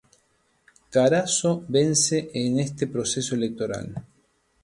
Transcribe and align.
Carazo 0.89 1.63
vence 1.69 2.31
en 2.33 2.59
este 2.59 2.87
proceso 2.87 3.35
electoral. 3.35 4.03